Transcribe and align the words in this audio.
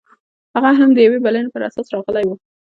هغه 0.55 0.69
هم 0.79 0.89
د 0.93 0.97
یوې 1.05 1.19
بلنې 1.25 1.49
پر 1.53 1.61
اساس 1.69 1.87
راغلی 1.95 2.23
و 2.25 2.31